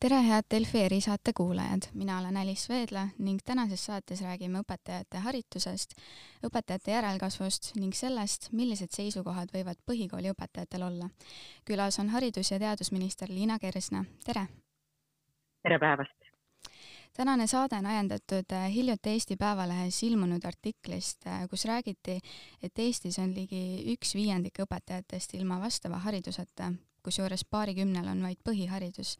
[0.00, 5.92] tere, head Delfi erisaate kuulajad, mina olen Alice Veedla ning tänases saates räägime õpetajate haritusest,
[6.46, 11.10] õpetajate järelkasvust ning sellest, millised seisukohad võivad põhikooli õpetajatel olla.
[11.64, 14.46] külas on haridus- ja teadusminister Liina Kersna, tere!
[15.62, 16.30] tere päevast!
[17.12, 22.20] tänane saade on ajendatud äh, hiljuti Eesti Päevalehes ilmunud artiklist, äh, kus räägiti,
[22.62, 26.72] et Eestis on ligi üks viiendik õpetajatest ilma vastava hariduseta,
[27.02, 29.18] kusjuures paarikümnel on vaid põhiharidus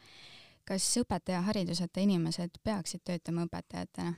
[0.69, 4.17] kas õpetajahariduseta inimesed peaksid töötama õpetajatena?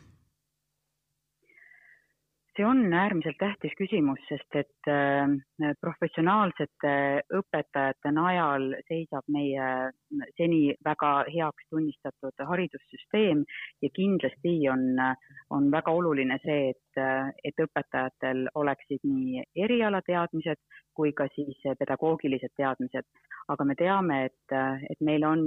[2.56, 6.92] see on äärmiselt tähtis küsimus, sest et äh, professionaalsete
[7.38, 9.68] õpetajate najal seisab meie
[10.36, 13.44] seni väga heaks tunnistatud haridussüsteem
[13.82, 14.84] ja kindlasti on,
[15.50, 20.60] on väga oluline see, et, et õpetajatel oleksid nii erialateadmised
[20.96, 23.06] kui ka siis pedagoogilised teadmised.
[23.52, 24.54] Aga me teame, et,
[24.90, 25.42] et meil on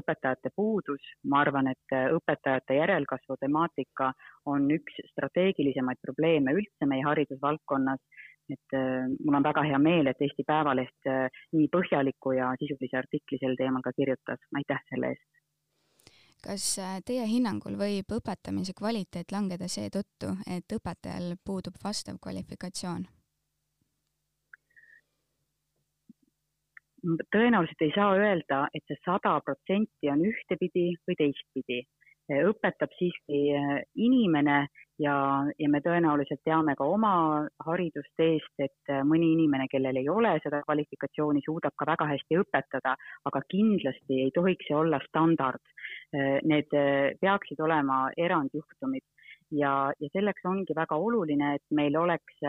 [0.00, 4.10] õpetajate puudus, ma arvan, et õpetajate järelkasvu temaatika
[4.50, 8.02] on üks strateegilisemaid probleeme üldse meie haridusvaldkonnas,
[8.50, 11.10] et mul on väga hea meel, et Eesti Päevaleht
[11.52, 15.35] nii põhjaliku ja sisulise artikli sel teemal ka kirjutas, aitäh selle eest!
[16.46, 16.64] Kas
[17.08, 23.06] teie hinnangul võib õpetamise kvaliteet langeda seetõttu, et õpetajal puudub vastav kvalifikatsioon?
[27.30, 31.82] tõenäoliselt ei saa öelda, et see sada protsenti on ühtepidi või teistpidi.
[32.28, 34.66] Õpetab siiski äh, inimene
[34.98, 35.14] ja,
[35.58, 40.36] ja me tõenäoliselt teame ka oma haridust eest, et äh, mõni inimene, kellel ei ole
[40.42, 42.96] seda kvalifikatsiooni, suudab ka väga hästi õpetada,
[43.30, 45.62] aga kindlasti ei tohiks see olla standard.
[46.14, 46.72] Äh, need
[47.20, 49.04] peaksid olema erandjuhtumid
[49.54, 52.40] ja, ja selleks ongi väga oluline, et meil oleks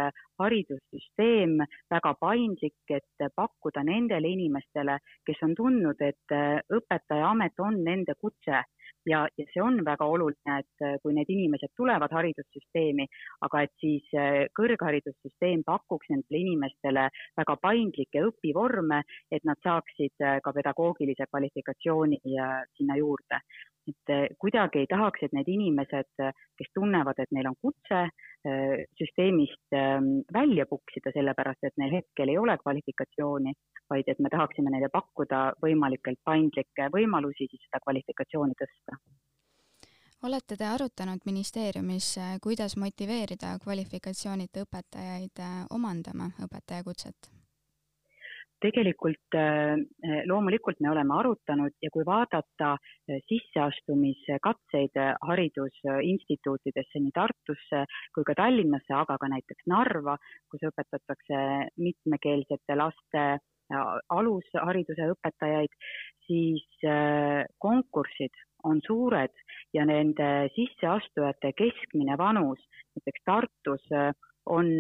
[0.42, 1.60] haridussüsteem
[1.94, 4.98] väga paindlik, et pakkuda nendele inimestele,
[5.28, 6.38] kes on tundnud, et
[6.74, 8.64] õpetajaamet on nende kutse
[9.08, 13.08] ja, ja see on väga oluline, et äh, kui need inimesed tulevad haridussüsteemi,
[13.48, 14.08] aga et siis
[14.58, 17.08] kõrgharidussüsteem pakuks nendele inimestele
[17.38, 19.02] väga paindlikke õpivorme,
[19.32, 23.42] et nad saaksid ka pedagoogilise kvalifikatsiooni sinna juurde
[23.92, 26.10] et eh, kuidagi ei tahaks, et need inimesed,
[26.60, 28.02] kes tunnevad, et neil on kutse,
[28.48, 33.54] eh, süsteemist ehm, välja puksida, sellepärast et neil hetkel ei ole kvalifikatsiooni,
[33.90, 39.00] vaid et me tahaksime neile pakkuda võimalikult paindlikke võimalusi siis seda kvalifikatsiooni tõsta.
[40.28, 47.37] olete te arutanud ministeeriumis, kuidas motiveerida kvalifikatsioonita õpetajaid omandama õpetajakutset?
[48.64, 49.76] Tegelikult äh,
[50.30, 54.98] loomulikult me oleme arutanud ja kui vaadata äh, sisseastumiskatseid
[55.30, 57.84] haridusinstituutidesse nii Tartusse
[58.16, 60.18] kui ka Tallinnasse, aga ka näiteks Narva,
[60.52, 61.44] kus õpetatakse
[61.78, 63.28] mitmekeelsete laste
[64.16, 65.74] alushariduse õpetajaid,
[66.24, 66.86] siis
[67.60, 69.34] konkursid on suured
[69.76, 72.64] ja nende sisseastujate keskmine vanus
[72.96, 73.84] näiteks Tartus
[74.46, 74.72] on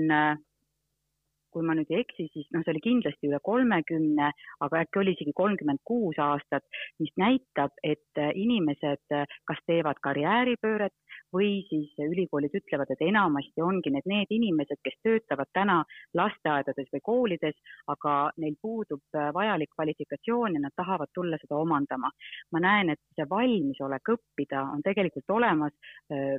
[1.58, 4.30] kui ma nüüd ei eksi, siis noh, see oli kindlasti üle kolmekümne,
[4.66, 6.66] aga äkki oli isegi kolmkümmend kuus aastat,
[7.02, 10.94] mis näitab, et äh, inimesed äh, kas teevad karjääripööret
[11.34, 15.80] või siis ülikoolid ütlevad, et enamasti ongi need need inimesed, kes töötavad täna
[16.18, 17.58] lasteaedades või koolides,
[17.90, 22.12] aga neil puudub äh, vajalik kvalifikatsioon ja nad tahavad tulla seda omandama.
[22.54, 25.74] ma näen, et see valmisolek õppida on tegelikult olemas.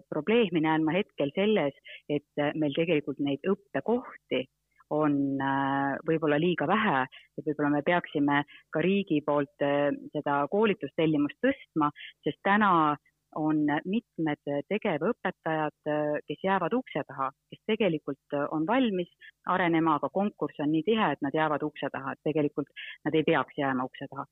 [0.09, 1.75] probleemi näen ma hetkel selles,
[2.09, 4.47] et meil tegelikult neid õppekohti
[4.91, 11.39] on äh, võib-olla liiga vähe ja võib-olla me peaksime ka riigi poolt äh, seda koolitustellimust
[11.45, 11.91] tõstma,
[12.25, 12.97] sest täna
[13.37, 14.41] on mitmed
[14.73, 19.13] tegevõpetajad, äh, kes jäävad ukse taha, kes tegelikult on valmis
[19.47, 22.73] arenema, aga konkurss on nii tihe, et nad jäävad ukse taha, et tegelikult
[23.05, 24.27] nad ei peaks jääma ukse taha.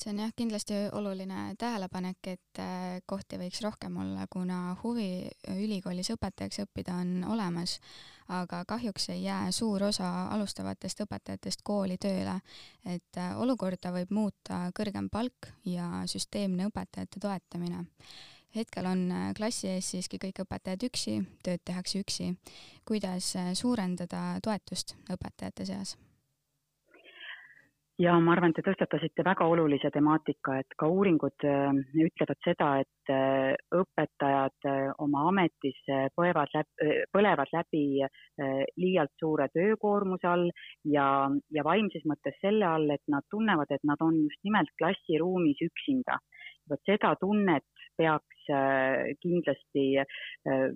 [0.00, 2.60] See on jah, kindlasti oluline tähelepanek, et
[3.04, 7.74] kohti võiks rohkem olla, kuna huvi ülikoolis õpetajaks õppida on olemas,
[8.30, 12.40] aga kahjuks ei jää suur osa alustavatest õpetajatest kooli tööle,
[12.84, 17.86] et äh, olukorda võib muuta kõrgem palk ja süsteemne õpetajate toetamine
[18.54, 22.34] hetkel on äh, klassi ees siiski kõik õpetajad üksi, tööd tehakse üksi.
[22.84, 25.96] kuidas suurendada toetust õpetajate seas?
[28.00, 32.70] Ja ma arvan, et te tõstatasite väga olulise temaatika, et ka uuringud äh, ütlevad seda,
[32.84, 35.78] et äh, õpetajad äh, oma ametis
[36.16, 37.84] põevad läbi, põlevad läbi
[38.80, 40.46] liialt suure töökoormuse all
[40.88, 41.06] ja,
[41.52, 46.18] ja vaimses mõttes selle all, et nad tunnevad, et nad on just nimelt klassiruumis üksinda.
[46.70, 47.66] Vot seda tunnet
[48.00, 50.68] peaks äh, kindlasti äh,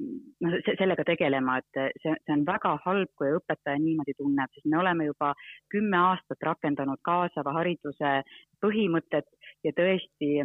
[0.44, 4.80] noh, sellega tegelema, et see, see on väga halb, kui õpetaja niimoodi tunneb, sest me
[4.82, 5.32] oleme juba
[5.72, 8.20] kümme aastat rakendanud kaasava hariduse
[8.64, 9.28] põhimõtet
[9.64, 10.44] ja tõesti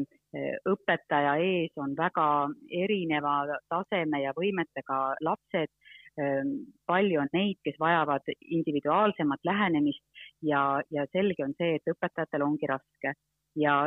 [0.70, 5.72] õpetaja ees on väga erineva taseme ja võimetega lapsed.
[6.90, 10.04] palju on neid, kes vajavad individuaalsemat lähenemist
[10.44, 13.14] ja, ja selge on see, et õpetajatel ongi raske
[13.56, 13.86] ja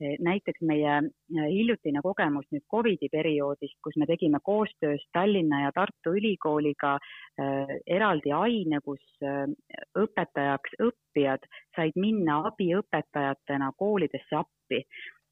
[0.00, 0.98] näiteks meie
[1.32, 8.32] hiljutine kogemus nüüd Covidi perioodist, kus me tegime koostöös Tallinna ja Tartu Ülikooliga äh, eraldi
[8.32, 9.46] aine, kus äh,
[9.98, 14.82] õpetajaks õppijad said minna abiõpetajatena koolidesse appi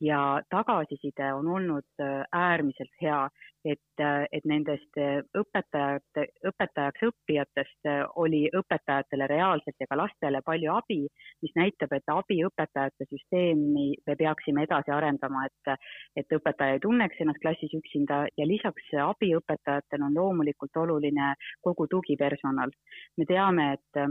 [0.04, 3.28] ja tagasiside on olnud äh, äärmiselt hea,
[3.64, 7.88] et, äh, et nendest äh, õpetajate, õpetajaks õppijatest
[8.20, 11.00] oli õpetajatele reaalselt ja ka lastele palju abi,
[11.42, 15.78] mis näitab, et abiõpetajate süsteemi me peaksime edasi arendama, et,
[16.20, 21.34] et õpetaja ei tunneks ennast klassis üksinda ja lisaks abiõpetajatel on loomulikult oluline
[21.64, 22.70] kogu tugipersonal.
[23.16, 24.04] me teame, et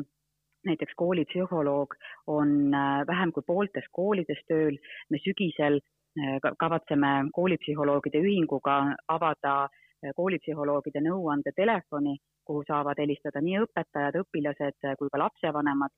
[0.65, 1.95] näiteks koolipsühholoog
[2.27, 4.77] on äh, vähem kui pooltes koolides tööl,
[5.09, 8.77] me sügisel äh, kavatseme koolipsühholoogide ühinguga
[9.15, 12.17] avada äh, koolipsühholoogide nõuandetelefoni,
[12.47, 15.93] kuhu saavad helistada nii õpetajad, õpilased kui ka lapsevanemad,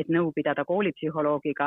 [0.00, 1.66] et nõu pidada koolipsühholoogiga.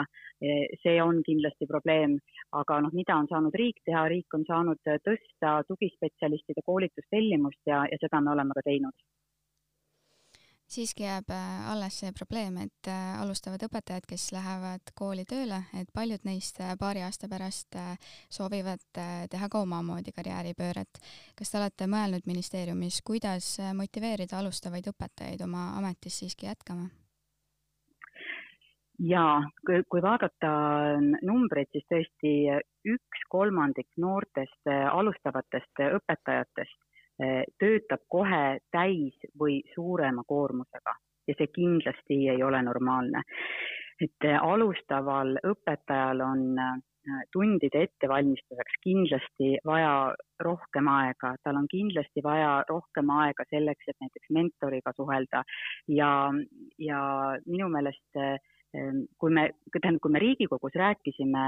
[0.84, 2.16] see on kindlasti probleem,
[2.62, 8.00] aga noh, mida on saanud riik teha, riik on saanud tõsta tugispetsialistide koolitustellimust ja, ja
[8.02, 8.96] seda me oleme ka teinud
[10.72, 15.92] siiski jääb äh, alles see probleem, et äh, alustavad õpetajad, kes lähevad kooli tööle, et
[15.94, 17.76] paljud neist äh, paari aasta pärast
[18.32, 18.84] soovivad
[19.32, 21.02] teha ka omamoodi karjääripööret.
[21.38, 26.90] kas te olete mõelnud ministeeriumis, kuidas motiveerida alustavaid õpetajaid oma ametis siiski jätkama?
[29.02, 30.52] jaa, kui vaadata
[31.26, 32.34] numbreid, siis tõesti
[32.86, 36.81] üks kolmandik noortest alustavatest õpetajatest
[37.60, 40.96] töötab kohe täis või suurema koormusega
[41.28, 43.24] ja see kindlasti ei ole normaalne.
[44.02, 52.24] et eh, alustaval õpetajal on eh, tundide ettevalmistuseks kindlasti vaja rohkem aega, tal on kindlasti
[52.26, 55.44] vaja rohkem aega selleks, et näiteks mentoriga suhelda
[56.00, 56.10] ja,
[56.80, 57.04] ja
[57.46, 58.40] minu meelest Ehm,
[58.72, 61.46] kui me, tähendab, kui me Riigikogus rääkisime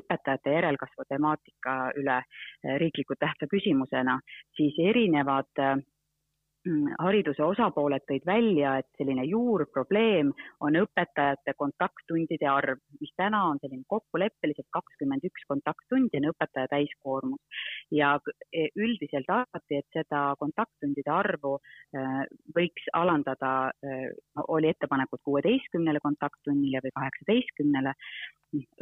[0.00, 4.18] õpetajate järelkasvu temaatika üle eh, riiklikult tähtsa küsimusena,
[4.58, 5.66] siis erinevad
[6.66, 10.32] Mm, hariduse osapooled tõid välja, et selline juurprobleem
[10.66, 17.62] on õpetajate kontakttundide arv, mis täna on selline kokkuleppeliselt kakskümmend üks kontakttundi on õpetaja täiskoormus.
[17.94, 18.16] ja
[18.74, 21.52] üldiselt arvati, et seda kontakttundide arvu
[22.56, 23.70] võiks alandada,
[24.48, 27.92] oli ettepanekud kuueteistkümnele kontakttunnile või kaheksateistkümnele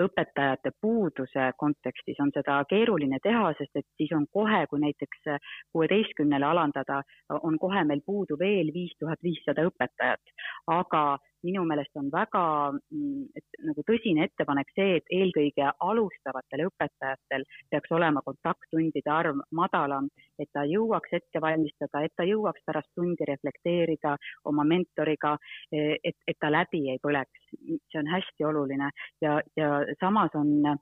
[0.05, 5.25] õpetajate puuduse kontekstis on seda keeruline teha, sest et siis on kohe, kui näiteks
[5.73, 7.03] kuueteistkümnele alandada,
[7.43, 10.35] on kohe meil puudu veel viis tuhat viissada õpetajat.
[10.67, 17.47] aga minu meelest on väga mm, et, nagu tõsine ettepanek see, et eelkõige alustavatel õpetajatel
[17.71, 20.09] peaks olema kontakttundide arv madalam,
[20.41, 24.17] et ta jõuaks ette valmistada, et ta jõuaks pärast tundi reflekteerida
[24.51, 25.37] oma mentoriga,
[25.73, 27.53] et, et ta läbi ei põleks.
[27.91, 28.91] see on hästi oluline
[29.23, 29.71] ja, ja
[30.01, 30.77] samas on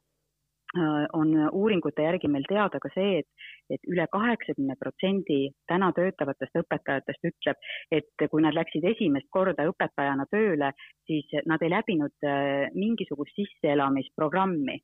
[1.13, 7.29] on uuringute järgi meil teada ka see, et, et üle kaheksakümne protsendi täna töötavatest õpetajatest
[7.29, 10.73] ütleb, et kui nad läksid esimest korda õpetajana tööle,
[11.07, 14.79] siis nad ei läbinud äh, mingisugust sisseelamisprogrammi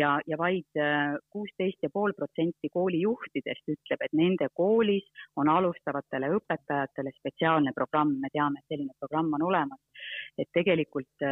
[0.00, 6.32] ja, ja vaid äh, kuusteist ja pool protsenti koolijuhtidest ütleb, et nende koolis on alustavatele
[6.38, 9.80] õpetajatele spetsiaalne programm, me teame, et selline programm on olemas.
[10.38, 11.24] et tegelikult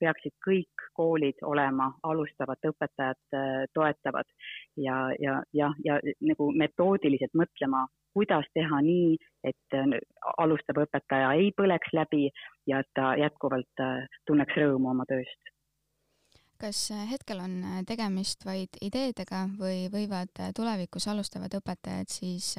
[0.00, 4.28] peaksid kõik koolid olema alustavat õpetajat äh, toetavad
[4.76, 9.14] ja, ja, ja, ja nagu metoodiliselt mõtlema, kuidas teha nii,
[9.52, 9.94] et äh,
[10.38, 12.28] alustav õpetaja ei põleks läbi
[12.70, 15.56] ja et ta jätkuvalt äh, tunneks rõõmu oma tööst
[16.60, 17.54] kas hetkel on
[17.88, 22.50] tegemist vaid ideedega või võivad tulevikus alustavad õpetajad siis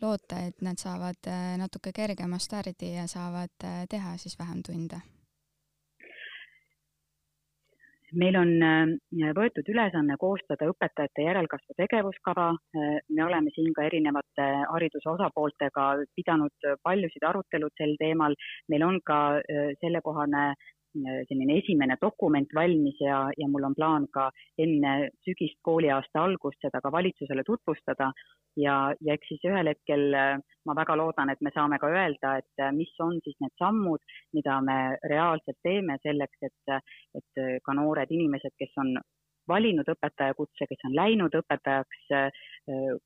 [0.00, 1.28] loota, et nad saavad
[1.60, 5.04] natuke kergema stardi ja saavad teha siis vähem tunde?
[8.16, 12.50] Meil on äh, võetud ülesanne koostada õpetajate järelkasvu tegevuskava.
[12.76, 18.36] Äh, me oleme siin ka erinevate hariduse osapooltega pidanud paljusid arutelud sel teemal.
[18.68, 20.54] meil on ka äh, sellekohane
[20.92, 26.80] selline esimene dokument valmis ja, ja mul on plaan ka enne sügist kooliaasta algust seda
[26.80, 28.12] ka valitsusele tutvustada
[28.58, 32.38] ja, ja eks siis ühel hetkel äh, ma väga loodan, et me saame ka öelda,
[32.42, 34.02] et äh, mis on siis need sammud,
[34.36, 34.78] mida me
[35.12, 36.74] reaalselt teeme selleks, et,
[37.20, 38.96] et äh, ka noored inimesed, kes on
[39.48, 42.10] valinud õpetajakutse, kes on läinud õpetajaks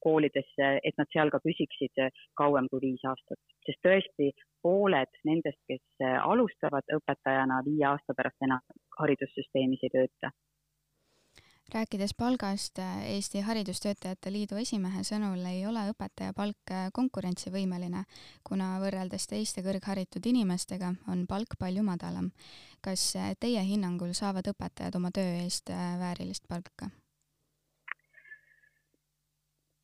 [0.03, 2.01] koolidesse, et nad seal ka püsiksid
[2.35, 3.39] kauem kui viis aastat.
[3.63, 8.63] sest tõesti, pooled nendest, kes alustavad õpetajana, viie aasta pärast enam
[9.01, 10.33] haridussüsteemis ei tööta
[11.75, 18.05] rääkides palgast, Eesti Haridustöötajate Liidu esimehe sõnul ei ole õpetaja palk konkurentsivõimeline,
[18.45, 22.31] kuna võrreldes teiste kõrgharitud inimestega on palk palju madalam.
[22.83, 26.91] kas teie hinnangul saavad õpetajad oma töö eest väärilist palka?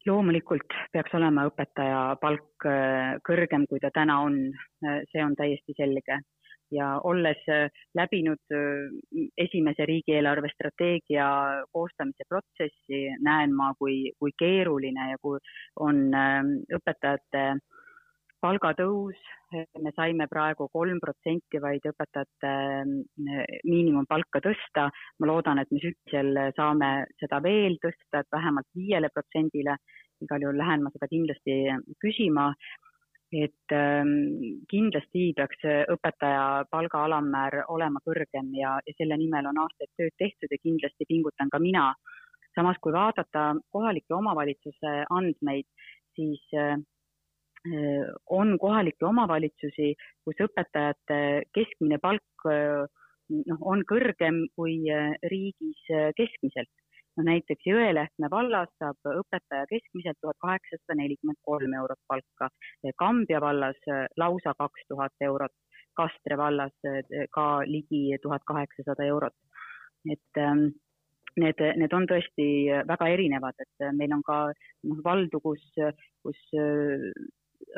[0.07, 2.67] Loomulikult peaks olema õpetaja palk
[3.27, 4.41] kõrgem, kui ta täna on,
[5.13, 6.21] see on täiesti selge.
[6.71, 8.91] Ja olles äh, läbinud äh,
[9.41, 11.29] esimese riigieelarve strateegia
[11.73, 15.41] koostamise protsessi, näen ma, kui, kui keeruline ja kui
[15.81, 16.43] on äh,
[16.77, 17.47] õpetajate
[18.41, 19.19] palgatõus,
[19.83, 22.53] me saime praegu kolm protsenti vaid õpetajate
[23.65, 24.89] miinimumpalka tõsta.
[25.19, 29.77] ma loodan, et me sügisel saame seda veel tõsta, et vähemalt viiele protsendile.
[30.21, 31.55] igal juhul lähen ma seda kindlasti
[32.03, 32.53] küsima
[33.33, 39.91] et ähm, kindlasti peaks õpetaja palga alammäär olema kõrgem ja, ja selle nimel on aastaid
[40.01, 41.95] tööd tehtud ja kindlasti pingutan ka mina.
[42.55, 45.67] samas, kui vaadata kohalike omavalitsuse andmeid,
[46.17, 46.41] siis
[48.31, 51.21] on kohalikke omavalitsusi, kus õpetajate
[51.53, 52.85] keskmine palk äh,
[53.51, 55.81] noh, on kõrgem kui äh, riigis
[56.17, 56.71] keskmiselt.
[57.19, 62.47] No näiteks Jõelähtme vallas saab õpetaja keskmiselt tuhat kaheksasada nelikümmend kolm eurot palka,
[63.03, 65.55] Kambja vallas äh, lausa kaks tuhat eurot,
[65.99, 69.35] Kastre vallas äh, ka ligi tuhat kaheksasada eurot.
[70.07, 70.69] et ähm,
[71.43, 72.47] need, need on tõesti
[72.87, 74.39] väga erinevad, et äh, meil on ka
[74.87, 75.65] noh, valdu, kus,
[76.23, 76.45] kus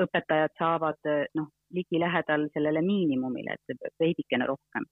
[0.05, 4.87] õpetajad saavad noh, ligilähedal sellele miinimumile, et veidikene rohkem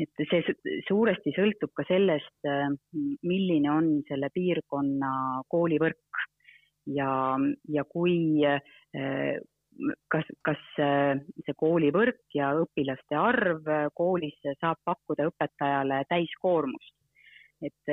[0.00, 2.66] et see suuresti sõltub ka sellest, äh,
[3.22, 6.22] milline on selle piirkonna koolivõrk
[6.96, 7.10] ja,
[7.70, 9.38] ja kui äh,
[10.10, 16.94] kas, kas see koolivõrk ja õpilaste arv koolis saab pakkuda õpetajale täiskoormust.
[17.64, 17.92] Et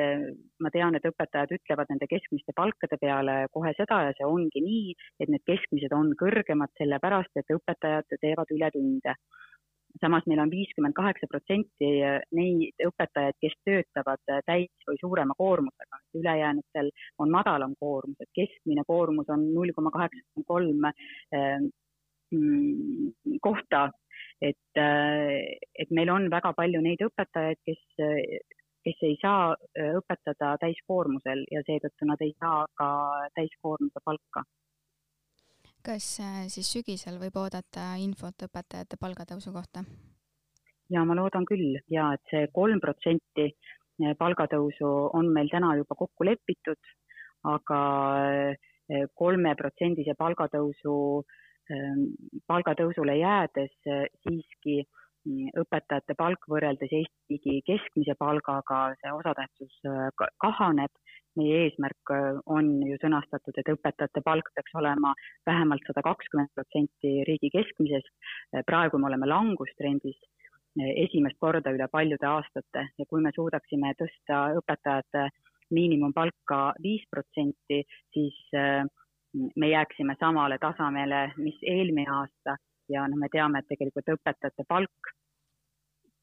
[0.60, 4.96] ma tean, et õpetajad ütlevad nende keskmiste palkade peale kohe seda ja see ongi nii,
[5.24, 9.16] et need keskmised on kõrgemad sellepärast, et õpetajad teevad ületunde
[10.00, 11.90] samas meil on viiskümmend kaheksa protsenti
[12.38, 19.30] neid õpetajaid, kes töötavad täis või suurema koormusega, ülejäänutel on madalam koormus, et keskmine koormus
[19.34, 20.88] on null koma kaheksakümmend kolm
[22.32, 23.12] mm,
[23.42, 23.90] kohta.
[24.42, 24.80] et,
[25.82, 27.82] et meil on väga palju neid õpetajaid, kes,
[28.86, 29.52] kes ei saa
[30.00, 32.90] õpetada täiskoormusel ja seetõttu nad ei saa ka
[33.38, 34.44] täiskoormuse palka
[35.86, 39.84] kas äh, siis sügisel võib oodata infot õpetajate palgatõusu kohta?
[40.92, 45.98] ja ma loodan küll ja et see kolm protsenti äh, palgatõusu on meil täna juba
[45.98, 46.92] kokku lepitud,
[47.50, 47.82] aga
[48.38, 50.96] äh, kolmeprotsendise palgatõusu,
[51.72, 52.02] ähm,
[52.48, 54.82] palgatõusule jäädes siiski
[55.62, 59.76] õpetajate palk võrreldes Eesti riigi keskmise palgaga, see osatähtsus
[60.42, 60.90] kahaneb
[61.40, 65.14] meie eesmärk äh, on ju sõnastatud, et õpetajate palk peaks olema
[65.48, 68.12] vähemalt sada kakskümmend protsenti riigi keskmisest.
[68.56, 73.94] Äh, praegu me oleme langustrendis äh, esimest korda üle paljude aastate ja kui me suudaksime
[74.00, 75.30] tõsta õpetajate
[75.72, 77.78] miinimumpalka viis protsenti,
[78.12, 78.36] siis
[79.32, 82.58] me jääksime samale tasemele, mis eelmine aasta
[82.92, 85.16] ja noh, me teame, et tegelikult õpetajate palk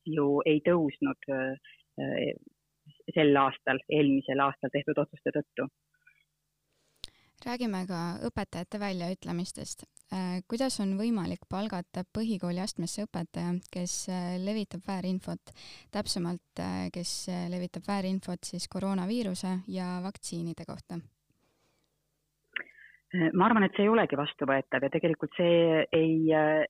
[0.09, 1.27] ju ei tõusnud
[3.15, 5.69] sel aastal, eelmisel aastal tehtud otsuste tõttu.
[7.45, 9.85] räägime ka õpetajate väljaütlemistest.
[10.13, 15.53] Äh, kuidas on võimalik palgata põhikooli astmesse õpetaja, kes äh, levitab väärinfot,
[15.95, 20.99] täpsemalt, äh, kes levitab väärinfot siis koroonaviiruse ja vaktsiinide kohta?
[23.33, 26.17] Ma arvan, et see ei olegi vastuvõetav ja tegelikult see ei,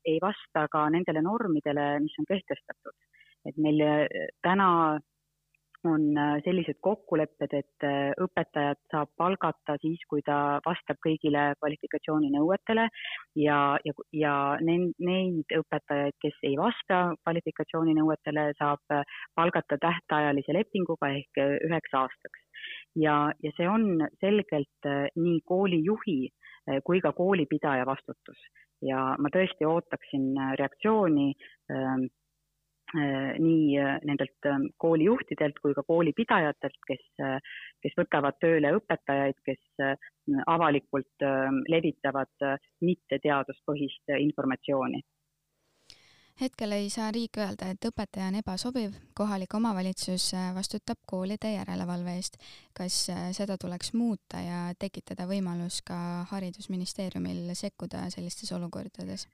[0.06, 2.94] ei vasta ka nendele normidele, mis on kehtestatud.
[3.48, 3.80] et meil
[4.44, 4.68] täna
[5.84, 12.88] on äh, sellised kokkulepped, et äh, õpetajat saab palgata siis, kui ta vastab kõigile kvalifikatsiooninõuetele
[13.42, 21.42] ja, ja, ja neid, õpetajaid, kes ei vasta kvalifikatsiooninõuetele, saab äh, palgata tähtajalise lepinguga ehk
[21.70, 22.44] üheks aastaks.
[22.98, 26.20] Ja, ja see on selgelt nii koolijuhi
[26.84, 28.40] kui ka koolipidaja vastutus
[28.84, 31.30] ja ma tõesti ootaksin reaktsiooni
[31.72, 32.08] ähm,
[32.96, 37.36] Äh, nii äh, nendelt ähm, koolijuhtidelt kui ka koolipidajatelt, kes, äh,
[37.84, 39.82] kes võtavad tööle õpetajaid, kes
[40.48, 42.46] avalikult ähm, levitavad
[42.80, 45.02] mitteteaduspõhist informatsiooni.
[46.40, 52.38] Hetkel ei saa riik öelda, et õpetaja on ebasobiv, kohalik omavalitsus vastutab koolide järelevalve eest.
[52.78, 55.98] kas seda tuleks muuta ja tekitada võimalus ka
[56.30, 59.28] Haridusministeeriumil sekkuda sellistes olukordades?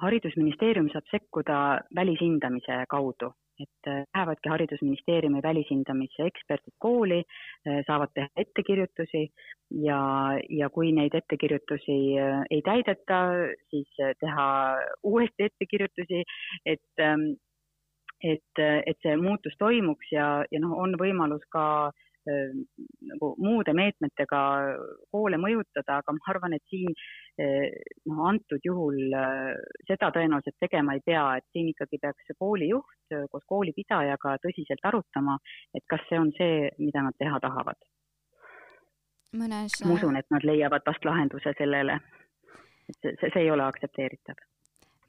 [0.00, 1.56] haridusministeerium saab sekkuda
[1.96, 7.22] välishindamise kaudu et lähevadki Haridusministeeriumi välishindamise eksperdid kooli,
[7.86, 9.22] saavad teha ettekirjutusi
[9.84, 10.00] ja,
[10.48, 11.98] ja kui neid ettekirjutusi
[12.50, 13.20] ei täideta,
[13.70, 14.48] siis teha
[15.02, 16.24] uuesti ettekirjutusi,
[16.66, 17.32] et ähm,
[18.20, 24.40] et, et see muutus toimuks ja, ja noh, on võimalus ka äh, nagu muude meetmetega
[25.12, 27.70] koole mõjutada, aga ma arvan, et siin äh,
[28.10, 29.54] noh, antud juhul äh,
[29.88, 35.38] seda tõenäoliselt tegema ei pea, et siin ikkagi peaks koolijuht koos koolipidajaga tõsiselt arutama,
[35.74, 37.80] et kas see on see, mida nad teha tahavad.
[39.40, 42.00] mõnes ma usun, et nad leiavad vast lahenduse sellele,
[43.00, 44.38] see, see ei ole aktsepteeritav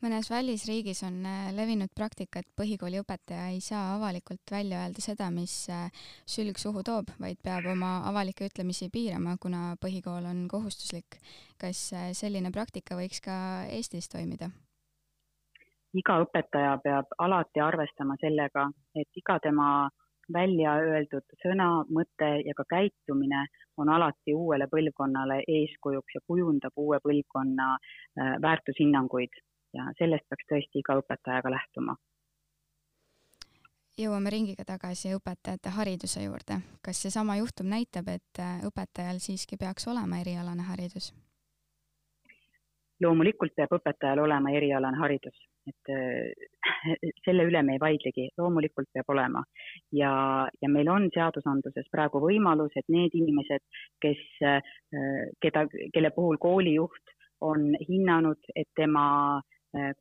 [0.02, 5.30] mõnes välisriigis on äh, levinud praktika, et põhikooli õpetaja ei saa avalikult välja öelda seda,
[5.34, 5.88] mis äh,
[6.26, 11.20] sülg suhu toob, vaid peab oma avalikke ütlemisi piirama, kuna põhikool on kohustuslik.
[11.62, 13.38] kas äh, selline praktika võiks ka
[13.70, 14.50] Eestis toimida?
[15.94, 19.90] iga õpetaja peab alati arvestama sellega, et iga tema
[20.32, 23.44] välja öeldud sõna, mõte ja ka käitumine
[23.78, 27.76] on alati uuele põlvkonnale eeskujuks ja kujundab uue põlvkonna
[28.16, 29.36] väärtushinnanguid
[29.74, 31.96] ja sellest peaks tõesti iga õpetaja ka lähtuma.
[34.02, 36.62] jõuame ringiga tagasi õpetajate hariduse juurde.
[36.82, 41.14] kas seesama juhtum näitab, et äh, õpetajal siiski peaks olema erialane haridus?
[43.02, 45.38] loomulikult peab õpetajal olema erialane haridus,
[45.68, 46.52] et äh,
[47.26, 49.44] selle üle me ei vaidlegi, loomulikult peab olema.
[49.92, 50.12] ja,
[50.62, 53.66] ja meil on seadusandluses praegu võimalus, et need inimesed,
[54.02, 54.62] kes, äh,
[55.42, 59.42] keda, kelle puhul koolijuht on hinnanud, et tema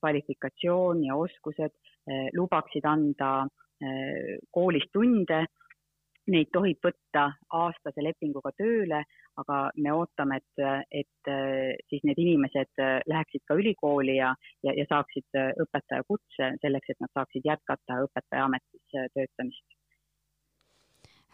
[0.01, 5.45] kvalifikatsioon ja oskused äh, lubaksid anda äh, koolis tunde.
[6.31, 7.25] Neid tohib võtta
[7.59, 9.01] aastase lepinguga tööle,
[9.41, 11.31] aga me ootame, et, et
[11.91, 14.29] siis need inimesed läheksid ka ülikooli ja,
[14.63, 18.85] ja, ja saaksid õpetajakutse selleks, et nad saaksid jätkata õpetajaametis
[19.17, 19.67] töötamist.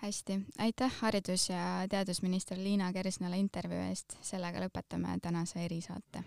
[0.07, 6.25] Hästi, aitäh haridus- ja teadusminister Liina Kersnale intervjuu eest, sellega lõpetame tänase erisaate